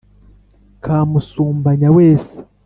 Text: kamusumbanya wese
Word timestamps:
kamusumbanya 0.83 1.87
wese 1.97 2.35